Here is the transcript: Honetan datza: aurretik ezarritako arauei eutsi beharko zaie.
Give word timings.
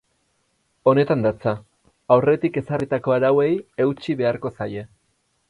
Honetan 0.91 1.21
datza: 1.25 1.53
aurretik 2.15 2.57
ezarritako 2.63 3.15
arauei 3.19 3.53
eutsi 3.87 4.19
beharko 4.25 4.55
zaie. 4.59 4.87